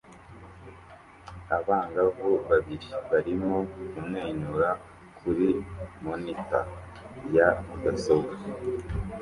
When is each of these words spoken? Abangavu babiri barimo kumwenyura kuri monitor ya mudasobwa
Abangavu 1.57 2.29
babiri 2.49 2.89
barimo 3.09 3.55
kumwenyura 3.91 4.69
kuri 5.17 5.47
monitor 6.03 6.65
ya 7.35 7.47
mudasobwa 7.65 8.33